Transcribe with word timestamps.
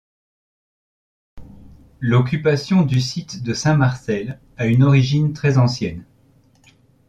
L'occupation 1.99 2.81
du 2.81 2.99
site 2.99 3.43
de 3.43 3.53
Saint-Marcel 3.53 4.39
a 4.57 4.65
une 4.65 4.81
origine 4.81 5.31
très 5.31 5.59
ancienne. 5.59 6.07